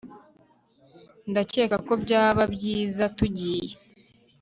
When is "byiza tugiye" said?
2.53-3.73